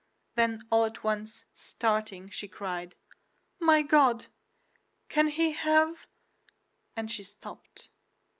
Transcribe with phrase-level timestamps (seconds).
[0.33, 2.95] Then all at once, starting, she cried,
[3.59, 4.25] "My God!
[5.09, 6.07] can he have—"
[6.95, 7.87] and she stopped.